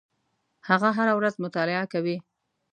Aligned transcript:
هغه 0.67 0.89
هره 0.97 1.13
ورځ 1.19 1.33
مطالعه 1.45 1.85
کوي. 1.93 2.17